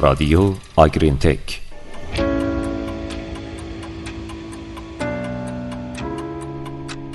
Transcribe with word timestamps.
رادیو 0.00 0.52
آگرین 0.76 1.18
تک 1.18 1.60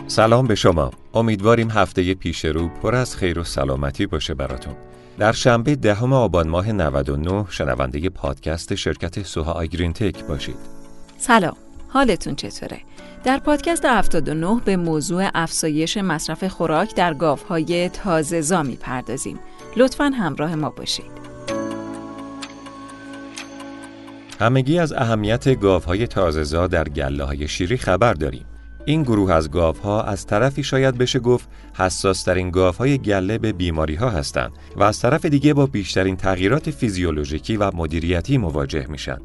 سلام 0.07 0.47
به 0.47 0.55
شما 0.55 0.91
امیدواریم 1.13 1.70
هفته 1.70 2.13
پیش 2.13 2.45
رو 2.45 2.68
پر 2.68 2.95
از 2.95 3.16
خیر 3.16 3.39
و 3.39 3.43
سلامتی 3.43 4.05
باشه 4.05 4.34
براتون 4.34 4.75
در 5.20 5.32
شنبه 5.32 5.75
دهم 5.75 6.13
آبان 6.13 6.48
ماه 6.48 6.71
99 6.71 7.45
شنونده 7.50 8.09
پادکست 8.09 8.75
شرکت 8.75 9.23
سوها 9.23 9.52
آگرین 9.52 9.93
تک 9.93 10.23
باشید 10.25 10.57
سلام 11.17 11.55
حالتون 11.89 12.36
چطوره؟ 12.36 12.79
در 13.23 13.38
پادکست 13.38 13.86
79 13.86 14.61
به 14.65 14.77
موضوع 14.77 15.29
افزایش 15.33 15.97
مصرف 15.97 16.43
خوراک 16.43 16.95
در 16.95 17.13
گاوهای 17.13 17.89
تازه‌زا 17.89 18.64
می‌پردازیم. 18.64 19.39
لطفا 19.78 20.04
همراه 20.04 20.56
ما 20.56 20.70
باشید. 20.70 21.35
همگی 24.39 24.80
از 24.80 24.94
اهمیت 24.94 25.60
گاوهای 25.60 26.07
تازه‌زا 26.07 26.68
در 26.68 26.89
گله 26.89 27.24
های 27.24 27.48
شیری 27.48 27.78
خبر 27.78 28.14
داریم. 28.14 28.46
این 28.86 29.04
گروه 29.04 29.32
از 29.32 29.52
گاوها 29.52 30.04
از 30.04 30.25
طرفی 30.25 30.64
شاید 30.64 30.98
بشه 30.98 31.20
گفت 31.20 31.50
حساس 31.78 32.23
ترین 32.23 32.52
گاوهای 32.52 32.98
گله 32.98 33.38
به 33.38 33.52
بیماری 33.52 33.95
ها 33.95 34.09
هستند 34.09 34.52
و 34.75 34.84
از 34.84 35.00
طرف 35.00 35.25
دیگه 35.25 35.53
با 35.53 35.66
بیشترین 35.66 36.16
تغییرات 36.16 36.72
فیزیولوژیکی 36.72 37.58
و 37.58 37.72
مدیریتی 37.75 38.38
مواجه 38.38 38.86
میشن. 38.89 39.17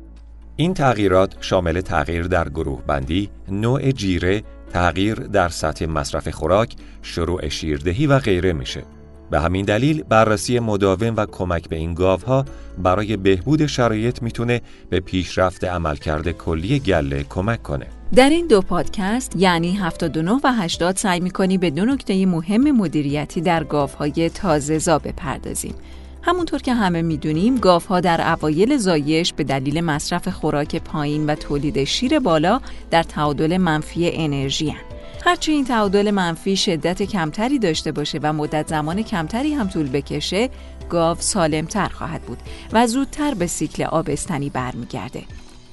این 0.56 0.74
تغییرات 0.74 1.36
شامل 1.40 1.80
تغییر 1.80 2.26
در 2.26 2.48
گروه 2.48 2.82
بندی، 2.86 3.30
نوع 3.48 3.90
جیره، 3.90 4.42
تغییر 4.72 5.14
در 5.14 5.48
سطح 5.48 5.86
مصرف 5.86 6.28
خوراک، 6.28 6.76
شروع 7.02 7.48
شیردهی 7.48 8.06
و 8.06 8.18
غیره 8.18 8.52
میشه. 8.52 8.82
به 9.30 9.40
همین 9.40 9.64
دلیل 9.64 10.02
بررسی 10.02 10.58
مداوم 10.58 11.14
و 11.16 11.26
کمک 11.26 11.68
به 11.68 11.76
این 11.76 11.94
گاوها 11.94 12.44
برای 12.82 13.16
بهبود 13.16 13.66
شرایط 13.66 14.22
می‌تونه 14.22 14.60
به 14.90 15.00
پیشرفت 15.00 15.64
عملکرد 15.64 16.32
کلی 16.32 16.78
گله 16.78 17.24
کمک 17.28 17.62
کنه. 17.62 17.86
در 18.14 18.30
این 18.30 18.46
دو 18.46 18.60
پادکست 18.60 19.36
یعنی 19.36 19.76
79 19.76 20.32
و 20.44 20.52
80 20.52 20.96
سعی 20.96 21.20
می‌کنی 21.20 21.58
به 21.58 21.70
دو 21.70 21.84
نکته 21.84 22.26
مهم 22.26 22.70
مدیریتی 22.70 23.40
در 23.40 23.64
گاوهای 23.64 24.30
تازه 24.30 24.78
زا 24.78 24.98
بپردازیم. 24.98 25.74
همونطور 26.22 26.60
که 26.62 26.74
همه 26.74 27.02
می‌دونیم 27.02 27.58
گاوها 27.58 28.00
در 28.00 28.32
اوایل 28.32 28.76
زایش 28.76 29.32
به 29.32 29.44
دلیل 29.44 29.80
مصرف 29.80 30.28
خوراک 30.28 30.76
پایین 30.76 31.26
و 31.26 31.34
تولید 31.34 31.84
شیر 31.84 32.18
بالا 32.18 32.60
در 32.90 33.02
تعادل 33.02 33.56
منفی 33.56 34.10
انرژی 34.12 34.68
هن. 34.70 34.89
هرچی 35.24 35.52
این 35.52 35.64
تعادل 35.64 36.10
منفی 36.10 36.56
شدت 36.56 37.02
کمتری 37.02 37.58
داشته 37.58 37.92
باشه 37.92 38.20
و 38.22 38.32
مدت 38.32 38.68
زمان 38.68 39.02
کمتری 39.02 39.54
هم 39.54 39.68
طول 39.68 39.88
بکشه 39.88 40.50
گاو 40.88 41.16
سالمتر 41.20 41.88
خواهد 41.88 42.22
بود 42.22 42.38
و 42.72 42.86
زودتر 42.86 43.34
به 43.34 43.46
سیکل 43.46 43.82
آبستنی 43.82 44.50
برمیگرده 44.50 45.22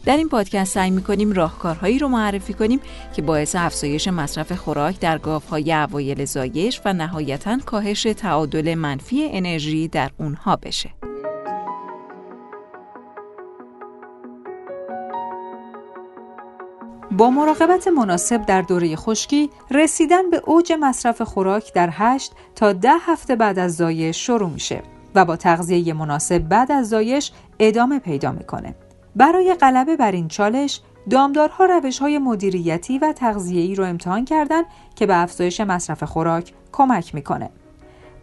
در 0.06 0.18
این 0.18 0.30
پادکست 0.30 0.74
سعی 0.74 0.92
می‌کنیم 0.92 1.32
راهکارهایی 1.32 2.00
رو 2.00 2.08
معرفی 2.08 2.54
کنیم 2.54 2.80
که 3.16 3.22
باعث 3.22 3.56
افزایش 3.56 4.08
مصرف 4.08 4.52
خوراک 4.52 5.00
در 5.00 5.18
گاوهای 5.18 5.74
اوایل 5.74 6.26
زایش 6.26 6.82
و 6.86 6.94
نهایتا 6.94 7.58
کاهش 7.66 8.04
تعادل 8.04 8.76
منفی 8.76 9.30
انرژی 9.32 9.88
در 9.88 10.12
اونها 10.18 10.56
بشه. 10.56 10.90
با 17.12 17.30
مراقبت 17.30 17.88
مناسب 17.88 18.46
در 18.46 18.62
دوره 18.62 18.96
خشکی 18.96 19.50
رسیدن 19.72 20.30
به 20.30 20.42
اوج 20.46 20.74
مصرف 20.80 21.22
خوراک 21.22 21.74
در 21.74 21.90
8 21.92 22.32
تا 22.56 22.74
10 22.74 22.90
هفته 23.02 23.36
بعد 23.36 23.60
از 23.60 23.76
زایش 23.76 24.26
شروع 24.26 24.50
میشه 24.50 24.82
و 25.16 25.26
با 25.26 25.36
تغذیه 25.36 25.94
مناسب 25.94 26.40
بعد 26.40 26.72
از 26.72 26.90
زایش 26.90 27.32
ادامه 27.60 28.00
پیدا 28.00 28.32
می‌کنه. 28.32 28.76
برای 29.16 29.54
غلبه 29.54 29.96
بر 29.96 30.12
این 30.12 30.28
چالش 30.28 30.82
دامدارها 31.10 31.66
روش 31.66 32.00
های 32.00 32.18
مدیریتی 32.18 33.00
و 33.00 33.14
تغذیه‌ای 33.14 33.76
رو 33.76 33.84
امتحان 33.84 34.26
کردند 34.26 34.66
که 34.96 35.06
به 35.06 35.22
افزایش 35.22 35.62
مصرف 35.62 36.04
خوراک 36.04 36.54
کمک 36.72 37.16
می‌کنه. 37.16 37.50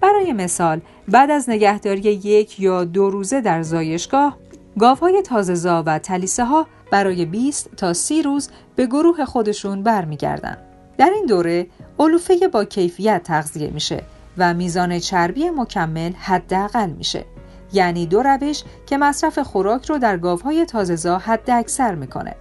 برای 0.01 0.33
مثال 0.33 0.81
بعد 1.09 1.31
از 1.31 1.51
نگهداری 1.51 2.01
یک 2.01 2.61
یا 2.61 2.85
دو 2.85 3.11
روزه 3.11 3.41
در 3.41 3.63
زایشگاه 3.63 4.37
گاوهای 4.79 5.23
تازه‌زا 5.23 5.83
و 5.87 5.99
تلیسه 5.99 6.45
ها 6.45 6.67
برای 6.95 7.25
20 7.25 7.71
تا 7.77 7.93
30 7.93 8.23
روز 8.23 8.49
به 8.77 8.87
گروه 8.87 9.25
خودشون 9.25 9.83
برمیگردن. 9.83 10.57
در 10.99 11.11
این 11.15 11.27
دوره 11.27 11.67
علوفه 11.99 12.49
با 12.49 12.65
کیفیت 12.65 13.23
تغذیه 13.23 13.71
میشه 13.71 14.03
و 14.39 14.55
میزان 14.55 14.99
چربی 14.99 15.51
مکمل 15.51 16.13
حداقل 16.13 16.91
میشه. 16.91 17.25
یعنی 17.73 18.07
دو 18.07 18.23
روش 18.23 18.63
که 18.87 18.99
مصرف 18.99 19.39
خوراک 19.39 19.87
رو 19.87 19.99
در 19.99 20.17
گاوهای 20.17 20.65
تازه‌زا 20.65 21.19
حد 21.19 21.51
اکثر 21.51 21.95
می‌کنه. 21.95 22.35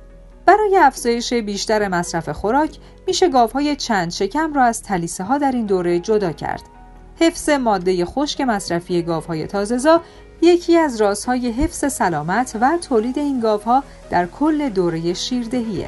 برای 0.46 0.78
افزایش 0.78 1.34
بیشتر 1.34 1.88
مصرف 1.88 2.30
خوراک 2.30 2.78
میشه 3.08 3.30
گاوهای 3.30 3.75
چند 3.75 4.12
شکم 4.12 4.53
را 4.53 4.64
از 4.64 4.84
تلیسه 4.84 5.24
ها 5.24 5.38
در 5.38 5.52
این 5.52 5.66
دوره 5.66 6.00
جدا 6.00 6.31
کرد. 6.31 6.62
حفظ 7.20 7.50
ماده 7.50 8.06
خشک 8.06 8.41
مصرفی 8.41 9.02
گاوهای 9.02 9.47
تازه‌زا 9.47 10.02
یکی 10.44 10.78
از 10.78 11.02
رازهای 11.02 11.52
حفظ 11.52 11.94
سلامت 11.94 12.58
و 12.62 12.78
تولید 12.78 13.20
این 13.20 13.40
گاوها 13.40 13.84
در 14.09 14.26
کل 14.26 14.70
دوره 14.70 15.14
شیردهیه. 15.14 15.88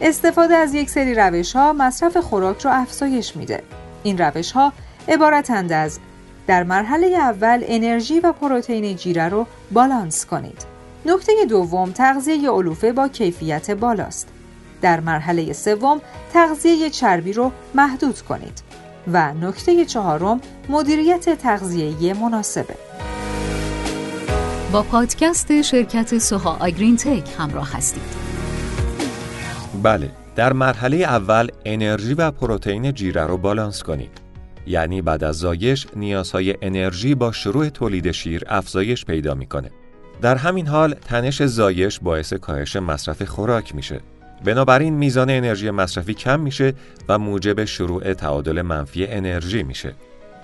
استفاده 0.00 0.54
از 0.54 0.74
یک 0.74 0.90
سری 0.90 1.14
روش 1.14 1.56
ها 1.56 1.72
مصرف 1.72 2.16
خوراک 2.16 2.62
را 2.62 2.72
افزایش 2.72 3.36
میده. 3.36 3.62
این 4.02 4.18
روش 4.18 4.52
ها 4.52 4.72
عبارتند 5.08 5.72
از 5.72 5.98
در 6.46 6.62
مرحله 6.62 7.06
اول 7.06 7.64
انرژی 7.66 8.20
و 8.20 8.32
پروتئین 8.32 8.96
جیره 8.96 9.28
رو 9.28 9.46
بالانس 9.70 10.26
کنید. 10.26 10.64
نکته 11.06 11.32
دوم 11.48 11.92
تغذیه 11.92 12.50
علوفه 12.50 12.92
با 12.92 13.08
کیفیت 13.08 13.70
بالاست. 13.70 14.28
در 14.82 15.00
مرحله 15.00 15.52
سوم 15.52 16.00
تغذیه 16.32 16.90
چربی 16.90 17.32
رو 17.32 17.52
محدود 17.74 18.20
کنید. 18.20 18.62
و 19.12 19.34
نکته 19.34 19.84
چهارم 19.84 20.40
مدیریت 20.68 21.38
تغذیه 21.38 22.14
مناسبه. 22.14 22.74
با 24.72 24.82
پادکست 24.82 25.62
شرکت 25.62 26.18
سوها 26.18 26.56
آگرین 26.60 26.96
تک 26.96 27.28
همراه 27.38 27.76
هستید. 27.76 28.02
بله، 29.82 30.10
در 30.36 30.52
مرحله 30.52 30.96
اول 30.96 31.48
انرژی 31.64 32.14
و 32.14 32.30
پروتئین 32.30 32.92
جیره 32.92 33.26
رو 33.26 33.36
بالانس 33.36 33.82
کنید. 33.82 34.10
یعنی 34.66 35.02
بعد 35.02 35.24
از 35.24 35.38
زایش 35.38 35.86
نیازهای 35.96 36.54
انرژی 36.62 37.14
با 37.14 37.32
شروع 37.32 37.68
تولید 37.68 38.10
شیر 38.10 38.42
افزایش 38.48 39.04
پیدا 39.04 39.34
می‌کنه. 39.34 39.70
در 40.22 40.36
همین 40.36 40.66
حال 40.66 40.94
تنش 40.94 41.42
زایش 41.42 42.00
باعث 42.00 42.32
کاهش 42.32 42.76
مصرف 42.76 43.22
خوراک 43.22 43.74
میشه. 43.74 44.00
بنابراین 44.44 44.94
میزان 44.94 45.30
انرژی 45.30 45.70
مصرفی 45.70 46.14
کم 46.14 46.40
میشه 46.40 46.74
و 47.08 47.18
موجب 47.18 47.64
شروع 47.64 48.14
تعادل 48.14 48.62
منفی 48.62 49.06
انرژی 49.06 49.62
میشه. 49.62 49.94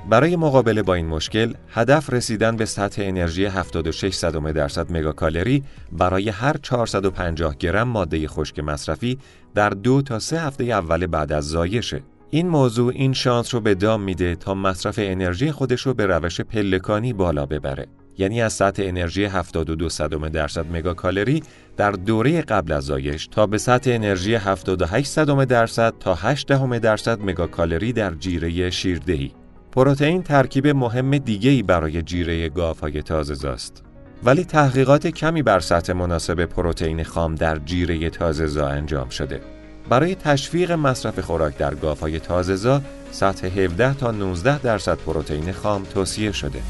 برای 0.09 0.37
مقابله 0.37 0.83
با 0.83 0.95
این 0.95 1.07
مشکل، 1.07 1.53
هدف 1.69 2.13
رسیدن 2.13 2.57
به 2.57 2.65
سطح 2.65 3.03
انرژی 3.05 3.45
76 3.45 4.25
درصد 4.55 4.93
مگاکالری 4.93 5.63
برای 5.93 6.29
هر 6.29 6.57
450 6.63 7.55
گرم 7.55 7.89
ماده 7.89 8.29
خشک 8.29 8.59
مصرفی 8.59 9.19
در 9.55 9.71
دو 9.71 10.03
تا 10.03 10.19
سه 10.19 10.41
هفته 10.41 10.65
اول 10.65 11.07
بعد 11.07 11.33
از 11.33 11.49
زایشه. 11.49 12.03
این 12.31 12.49
موضوع 12.49 12.93
این 12.97 13.13
شانس 13.13 13.55
رو 13.55 13.61
به 13.61 13.75
دام 13.75 14.01
میده 14.01 14.37
تا 14.37 14.55
مصرف 14.55 14.95
انرژی 14.99 15.53
خودش 15.53 15.81
رو 15.81 15.95
به 15.95 16.07
روش 16.07 16.41
پلکانی 16.41 17.13
بالا 17.13 17.47
ببره. 17.47 17.87
یعنی 18.19 18.43
از 18.43 18.53
سطح 18.53 18.83
انرژی 18.87 19.25
72 19.25 19.89
صدم 19.89 20.29
درصد 20.29 20.67
مگاکالری 20.73 21.43
در 21.77 21.91
دوره 21.91 22.43
قبل 22.43 22.73
از 22.73 22.85
زایش 22.85 23.27
تا 23.27 23.47
به 23.47 23.59
سطح 23.59 23.91
انرژی 23.95 24.35
78 24.35 25.07
صدم 25.07 25.45
درصد 25.45 25.95
تا 26.01 26.15
8 26.15 26.47
دهم 26.47 26.79
درصد 26.79 27.19
مگاکالری 27.23 27.93
در 27.93 28.15
جیره 28.15 28.71
شیردهی. 28.71 29.33
پروتئین 29.77 30.23
ترکیب 30.23 30.67
مهم 30.67 31.19
دیگه‌ای 31.19 31.63
برای 31.63 32.03
جیره 32.03 32.49
گاوهای 32.49 33.03
تازه‌زاست. 33.03 33.83
ولی 34.25 34.45
تحقیقات 34.45 35.07
کمی 35.07 35.43
بر 35.43 35.61
سطح 35.61 35.93
مناسب 35.93 36.45
پروتئین 36.45 37.05
خام 37.05 37.35
در 37.35 37.59
جیره 37.59 38.11
تازه‌زا 38.11 38.69
انجام 38.69 39.09
شده. 39.09 39.41
برای 39.89 40.15
تشویق 40.15 40.73
مصرف 40.73 41.19
خوراک 41.19 41.59
در 41.59 41.75
گاوهای 41.75 42.21
تازه‌زا 42.21 42.83
سطح 43.11 43.47
17 43.47 43.95
تا 43.95 44.11
19 44.11 44.59
درصد 44.59 44.99
پروتئین 44.99 45.53
خام 45.53 45.83
توصیه 45.83 46.33
شده. 46.33 46.61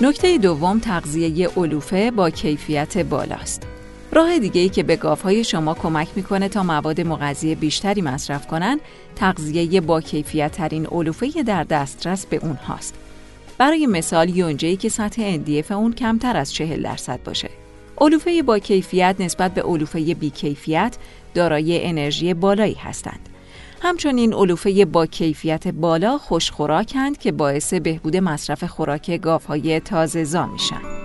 نکته 0.00 0.38
دوم 0.38 0.78
تغذیه 0.78 1.48
علوفه 1.56 2.10
با 2.10 2.30
کیفیت 2.30 2.98
بالاست. 2.98 3.77
راه 4.12 4.38
دیگه 4.38 4.60
ای 4.60 4.68
که 4.68 4.82
به 4.82 4.96
گاوهای 4.96 5.44
شما 5.44 5.74
کمک 5.74 6.08
می‌کنه 6.16 6.48
تا 6.48 6.62
مواد 6.62 7.00
مغذی 7.00 7.54
بیشتری 7.54 8.02
مصرف 8.02 8.46
کنن، 8.46 8.80
تغذیه 9.16 9.80
با 9.80 10.00
کیفیت 10.00 10.52
ترین 10.52 10.86
علوفه 10.86 11.42
در 11.42 11.64
دسترس 11.64 12.26
به 12.26 12.36
اونهاست. 12.36 12.94
برای 13.58 13.86
مثال 13.86 14.28
یونجه‌ای 14.36 14.76
که 14.76 14.88
سطح 14.88 15.36
NDF 15.36 15.70
اون 15.70 15.92
کمتر 15.92 16.36
از 16.36 16.52
40 16.52 16.82
درصد 16.82 17.20
باشه. 17.24 17.50
علوفه 18.00 18.42
با 18.42 18.58
کیفیت 18.58 19.16
نسبت 19.18 19.54
به 19.54 19.62
علوفه 19.62 20.14
بی 20.14 20.30
کیفیت 20.30 20.96
دارای 21.34 21.86
انرژی 21.86 22.34
بالایی 22.34 22.74
هستند. 22.74 23.28
همچنین 23.82 24.34
علوفه 24.34 24.84
با 24.84 25.06
کیفیت 25.06 25.68
بالا 25.68 26.18
خوشخوراکند 26.18 27.18
که 27.18 27.32
باعث 27.32 27.74
بهبود 27.74 28.16
مصرف 28.16 28.64
خوراک 28.64 29.20
گاوهای 29.20 29.80
تازه 29.80 30.24
زا 30.24 30.46
میشن. 30.46 30.97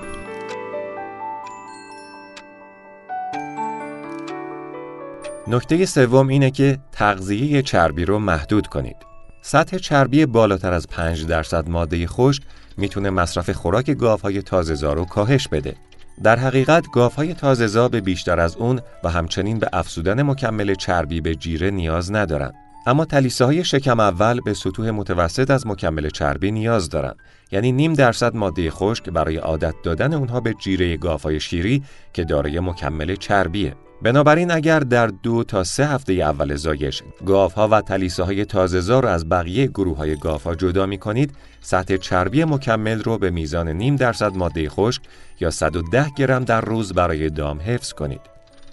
نکته 5.48 5.86
سوم 5.86 6.28
اینه 6.28 6.52
که 6.52 6.80
تغذیه 6.92 7.62
چربی 7.62 8.06
رو 8.06 8.20
محدود 8.20 8.68
کنید. 8.68 8.96
سطح 9.42 9.78
چربی 9.78 10.26
بالاتر 10.26 10.74
از 10.74 10.88
5 10.88 11.26
درصد 11.26 11.70
ماده 11.70 12.08
خشک 12.08 12.44
می‌تونه 12.78 13.10
مصرف 13.10 13.50
خوراک 13.50 13.92
گاوهای 13.92 14.42
تازه‌زا 14.42 14.94
رو 14.94 15.06
کاهش 15.06 15.48
بده. 15.48 15.76
در 16.24 16.40
حقیقت 16.40 16.86
گاوهای 16.94 17.34
تازه‌زا 17.34 17.88
به 17.88 18.02
بیشتر 18.02 18.40
از 18.40 18.56
اون 18.56 18.82
و 19.04 19.10
همچنین 19.10 19.60
به 19.60 19.70
افزودن 19.74 20.22
مکمل 20.22 20.76
چربی 20.76 21.22
به 21.22 21.36
جیره 21.36 21.72
نیاز 21.72 22.12
ندارن. 22.12 22.54
اما 22.86 23.06
تلیسه 23.06 23.46
های 23.46 23.64
شکم 23.64 24.00
اول 24.00 24.40
به 24.40 24.54
سطوح 24.54 24.90
متوسط 24.90 25.52
از 25.52 25.68
مکمل 25.68 26.10
چربی 26.10 26.52
نیاز 26.52 26.90
دارند 26.90 27.16
یعنی 27.52 27.72
نیم 27.72 27.94
درصد 27.94 28.36
ماده 28.36 28.72
خشک 28.72 29.10
برای 29.10 29.38
عادت 29.38 29.76
دادن 29.84 30.14
اونها 30.14 30.40
به 30.40 30.54
جیره 30.54 30.98
گافای 30.98 31.40
شیری 31.40 31.84
که 32.14 32.24
دارای 32.24 32.60
مکمل 32.60 33.16
چربیه 33.16 33.76
بنابراین 34.02 34.52
اگر 34.52 34.80
در 34.80 35.08
دو 35.08 35.44
تا 35.44 35.64
سه 35.64 35.88
هفته 35.88 36.14
اول 36.14 36.56
زایش 36.56 37.04
گاوها 37.26 37.68
و 37.68 37.82
تلیسه 37.82 38.24
های 38.24 38.46
تازه 38.46 39.00
رو 39.00 39.08
از 39.08 39.30
بقیه 39.30 39.68
گروه 39.68 39.98
های 39.98 40.16
گاوها 40.16 40.56
جدا 40.56 40.86
می 40.86 40.98
کنید 40.98 41.36
سطح 41.62 41.98
چربی 41.98 42.44
مکمل 42.44 43.04
رو 43.04 43.18
به 43.18 43.30
میزان 43.30 43.70
نیم 43.70 43.96
درصد 43.96 44.36
ماده 44.36 44.70
خشک 44.70 45.02
یا 45.40 45.50
110 45.50 46.10
گرم 46.18 46.44
در 46.44 46.62
روز 46.62 46.94
برای 46.94 47.30
دام 47.30 47.60
حفظ 47.62 47.94
کنید 47.94 48.22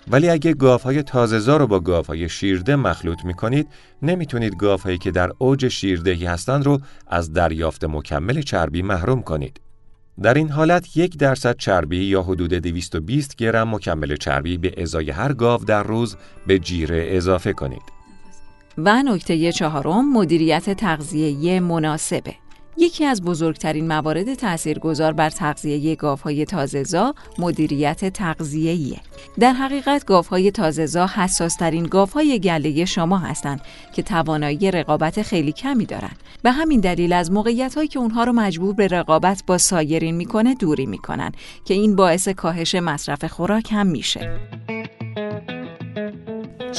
ولی 0.08 0.28
اگه 0.28 0.55
گاوهای 0.55 1.02
تازه‌زا 1.02 1.56
رو 1.56 1.67
با 1.67 1.81
گاوهای 1.81 2.28
شیرده 2.28 2.76
مخلوط 2.76 3.25
می‌کنید 3.25 3.69
نمی‌تونید 4.02 4.56
گاوهایی 4.56 4.99
که 4.99 5.11
در 5.11 5.31
اوج 5.38 5.69
شیردهی 5.69 6.26
هستند 6.26 6.67
رو 6.67 6.81
از 7.06 7.32
دریافت 7.32 7.84
مکمل 7.84 8.40
چربی 8.43 8.82
محروم 8.82 9.22
کنید. 9.22 9.61
در 10.22 10.34
این 10.34 10.49
حالت 10.49 10.96
یک 10.96 11.19
درصد 11.19 11.56
چربی 11.56 12.05
یا 12.05 12.22
حدود 12.22 12.55
220 12.55 13.37
گرم 13.37 13.75
مکمل 13.75 14.17
چربی 14.17 14.58
به 14.58 14.82
ازای 14.82 15.11
هر 15.11 15.32
گاو 15.32 15.64
در 15.64 15.82
روز 15.82 16.17
به 16.46 16.58
جیره 16.58 17.06
اضافه 17.11 17.52
کنید. 17.52 17.82
و 18.78 19.02
نکته 19.02 19.52
چهارم 19.52 20.12
مدیریت 20.12 20.70
تغذیه 20.70 21.61
مناسبه. 21.61 22.34
یکی 22.81 23.05
از 23.05 23.23
بزرگترین 23.23 23.88
موارد 23.88 24.35
تاثیرگذار 24.35 25.12
بر 25.12 25.31
تغذیه 25.31 25.97
گاوهای 25.97 26.44
تازه‌زا 26.44 27.15
مدیریت 27.38 28.12
تغذیه‌ایه. 28.12 29.00
در 29.41 29.53
حقیقت 29.53 30.05
گاوهای 30.05 30.50
تازه‌زا 30.50 31.06
حساس‌ترین 31.06 31.85
گاوهای 31.85 32.38
گله 32.38 32.85
شما 32.85 33.19
هستند 33.19 33.61
که 33.93 34.03
توانایی 34.03 34.71
رقابت 34.71 35.23
خیلی 35.23 35.53
کمی 35.53 35.87
دارند. 35.87 36.17
به 36.43 36.50
همین 36.50 36.81
دلیل 36.81 37.12
از 37.12 37.32
موقعیت‌هایی 37.32 37.88
که 37.88 37.99
اونها 37.99 38.25
رو 38.25 38.32
مجبور 38.32 38.75
به 38.75 38.87
رقابت 38.87 39.43
با 39.47 39.59
سایرین 39.59 40.17
می‌کنه 40.17 40.55
دوری 40.55 40.87
می‌کنن 40.87 41.32
که 41.65 41.75
این 41.75 41.97
باعث 41.97 42.29
کاهش 42.29 42.75
مصرف 42.75 43.25
خوراک 43.25 43.73
هم 43.73 43.87
میشه. 43.87 44.41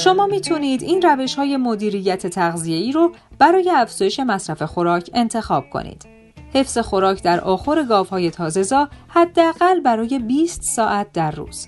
شما 0.04 0.26
می‌تونید 0.26 0.82
این 0.82 1.02
روش 1.02 1.34
های 1.34 1.56
مدیریت 1.56 2.26
تغذیه‌ای 2.26 2.92
رو 2.92 3.12
برای 3.38 3.70
افزایش 3.70 4.20
مصرف 4.20 4.62
خوراک 4.62 5.10
انتخاب 5.14 5.70
کنید. 5.70 6.06
حفظ 6.54 6.78
خوراک 6.78 7.22
در 7.22 7.40
آخر 7.40 7.84
گاوهای 7.84 8.30
تازه‌زا 8.30 8.88
حداقل 9.08 9.80
برای 9.80 10.18
20 10.18 10.62
ساعت 10.62 11.12
در 11.12 11.30
روز. 11.30 11.66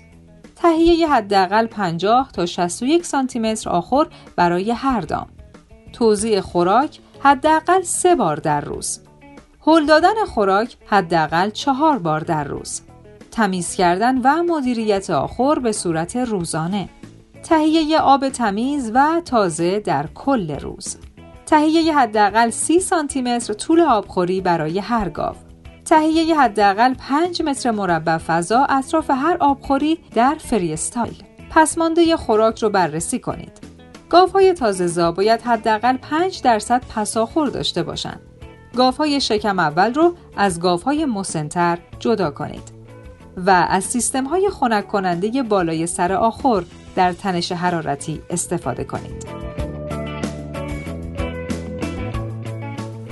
تهیه 0.55 1.07
حداقل 1.07 1.67
50 1.67 2.31
تا 2.31 2.45
61 2.45 3.05
سانتی 3.05 3.39
متر 3.39 3.69
آخر 3.69 4.07
برای 4.35 4.71
هر 4.71 5.01
دام. 5.01 5.27
توزیع 5.93 6.41
خوراک 6.41 6.99
حداقل 7.19 7.81
سه 7.81 8.15
بار 8.15 8.35
در 8.37 8.61
روز. 8.61 8.99
هل 9.67 9.85
دادن 9.85 10.25
خوراک 10.25 10.77
حداقل 10.85 11.49
چهار 11.49 11.99
بار 11.99 12.19
در 12.19 12.43
روز. 12.43 12.81
تمیز 13.31 13.75
کردن 13.75 14.17
و 14.17 14.43
مدیریت 14.43 15.09
آخر 15.09 15.59
به 15.59 15.71
صورت 15.71 16.15
روزانه. 16.15 16.89
تهیه 17.45 17.99
آب 17.99 18.29
تمیز 18.29 18.91
و 18.93 19.21
تازه 19.25 19.79
در 19.79 20.07
کل 20.15 20.59
روز. 20.59 20.97
تهیه 21.45 21.97
حداقل 21.97 22.49
30 22.49 22.79
سانتی 22.79 23.21
متر 23.21 23.53
طول 23.53 23.81
آبخوری 23.81 24.41
برای 24.41 24.79
هر 24.79 25.09
گاو. 25.09 25.35
تهیه 25.85 26.39
حداقل 26.39 26.93
5 26.93 27.41
متر 27.41 27.71
مربع 27.71 28.17
فضا 28.17 28.65
اطراف 28.69 29.09
هر 29.09 29.37
آبخوری 29.39 29.99
در 30.15 30.35
فری 30.39 30.73
استایل 30.73 31.23
پسمانده 31.51 32.17
خوراک 32.17 32.63
رو 32.63 32.69
بررسی 32.69 33.19
کنید. 33.19 33.59
گاوهای 34.09 34.53
تازه 34.53 35.11
باید 35.11 35.41
حداقل 35.41 35.97
5 35.97 36.41
درصد 36.41 36.83
پساخور 36.95 37.47
داشته 37.47 37.83
باشند. 37.83 38.21
گاوهای 38.75 39.21
شکم 39.21 39.59
اول 39.59 39.93
رو 39.93 40.15
از 40.37 40.59
گاوهای 40.59 41.05
مسنتر 41.05 41.77
جدا 41.99 42.31
کنید. 42.31 42.71
و 43.37 43.49
از 43.69 43.83
سیستم 43.83 44.23
های 44.23 44.49
خنک 44.49 44.87
کننده 44.87 45.43
بالای 45.43 45.87
سر 45.87 46.13
آخر 46.13 46.63
در 46.95 47.13
تنش 47.13 47.51
حرارتی 47.51 48.21
استفاده 48.29 48.83
کنید. 48.83 49.25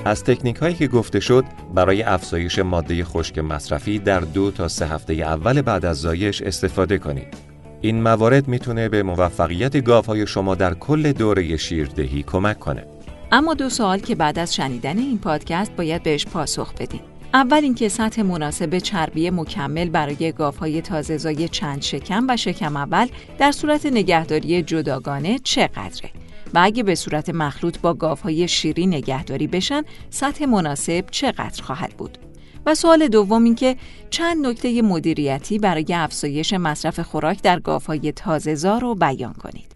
از 0.04 0.24
تکنیک 0.24 0.56
هایی 0.56 0.74
که 0.74 0.88
گفته 0.88 1.20
شد 1.20 1.44
برای 1.74 2.02
افزایش 2.02 2.58
ماده 2.58 3.04
خشک 3.04 3.38
مصرفی 3.38 3.98
در 3.98 4.20
دو 4.20 4.50
تا 4.50 4.68
سه 4.68 4.86
هفته 4.86 5.12
اول 5.12 5.62
بعد 5.62 5.84
از 5.84 5.96
زایش 6.00 6.42
استفاده 6.42 6.98
کنید. 6.98 7.34
این 7.80 8.02
موارد 8.02 8.48
می‌تونه 8.48 8.88
به 8.88 9.02
موفقیت 9.02 9.84
گاوهای 9.84 10.26
شما 10.26 10.54
در 10.54 10.74
کل 10.74 11.12
دوره 11.12 11.56
شیردهی 11.56 12.22
کمک 12.22 12.58
کنه. 12.58 12.86
اما 13.32 13.54
دو 13.54 13.68
سوال 13.68 13.98
که 13.98 14.14
بعد 14.14 14.38
از 14.38 14.54
شنیدن 14.54 14.98
این 14.98 15.18
پادکست 15.18 15.76
باید 15.76 16.02
بهش 16.02 16.26
پاسخ 16.26 16.74
بدیم. 16.74 17.00
اول 17.34 17.60
اینکه 17.62 17.88
سطح 17.88 18.22
مناسب 18.22 18.78
چربی 18.78 19.30
مکمل 19.30 19.88
برای 19.88 20.32
گاوهای 20.32 20.80
تازه‌زای 20.80 21.48
چند 21.48 21.82
شکم 21.82 22.26
و 22.28 22.36
شکم 22.36 22.76
اول 22.76 23.06
در 23.38 23.52
صورت 23.52 23.86
نگهداری 23.86 24.62
جداگانه 24.62 25.38
چقدره 25.38 26.10
و 26.54 26.60
اگه 26.62 26.82
به 26.82 26.94
صورت 26.94 27.30
مخلوط 27.30 27.78
با 27.78 27.94
گاوهای 27.94 28.48
شیری 28.48 28.86
نگهداری 28.86 29.46
بشن 29.46 29.82
سطح 30.10 30.46
مناسب 30.46 31.04
چقدر 31.10 31.62
خواهد 31.62 31.90
بود 31.98 32.18
و 32.66 32.74
سوال 32.74 33.08
دوم 33.08 33.44
اینکه 33.44 33.76
چند 34.10 34.46
نکته 34.46 34.82
مدیریتی 34.82 35.58
برای 35.58 35.86
افزایش 35.94 36.52
مصرف 36.52 37.00
خوراک 37.00 37.42
در 37.42 37.60
گاوهای 37.60 38.12
تازه‌زا 38.12 38.78
رو 38.78 38.94
بیان 38.94 39.32
کنید. 39.32 39.74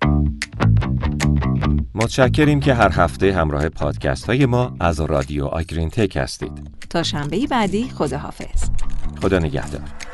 متشکریم 1.94 2.60
که 2.60 2.74
هر 2.74 2.90
هفته 2.92 3.34
همراه 3.34 3.68
پادکست 3.68 4.26
های 4.26 4.46
ما 4.46 4.76
از 4.80 5.00
رادیو 5.00 5.44
آگرین 5.44 5.90
تک 5.90 6.16
هستید. 6.16 6.77
تا 6.90 7.02
شنبه 7.02 7.46
بعدی 7.46 7.88
خداحافظ. 7.88 8.70
خدا 9.22 9.38
نگهدار. 9.38 10.07